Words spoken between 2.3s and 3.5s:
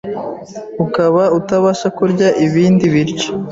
ibindi biryo